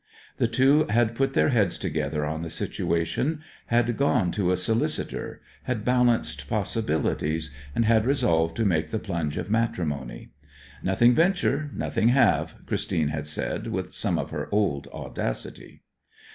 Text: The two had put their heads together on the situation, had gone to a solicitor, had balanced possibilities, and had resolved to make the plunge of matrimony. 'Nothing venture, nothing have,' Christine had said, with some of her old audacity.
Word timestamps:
The 0.37 0.47
two 0.47 0.85
had 0.87 1.13
put 1.13 1.35
their 1.35 1.49
heads 1.49 1.77
together 1.77 2.25
on 2.25 2.41
the 2.41 2.49
situation, 2.49 3.41
had 3.67 3.97
gone 3.97 4.31
to 4.31 4.49
a 4.49 4.57
solicitor, 4.57 5.43
had 5.65 5.85
balanced 5.85 6.49
possibilities, 6.49 7.53
and 7.75 7.85
had 7.85 8.07
resolved 8.07 8.55
to 8.57 8.65
make 8.65 8.89
the 8.89 8.97
plunge 8.97 9.37
of 9.37 9.51
matrimony. 9.51 10.31
'Nothing 10.81 11.13
venture, 11.13 11.69
nothing 11.75 12.07
have,' 12.07 12.55
Christine 12.65 13.09
had 13.09 13.27
said, 13.27 13.67
with 13.67 13.93
some 13.93 14.17
of 14.17 14.31
her 14.31 14.49
old 14.51 14.87
audacity. 14.87 15.83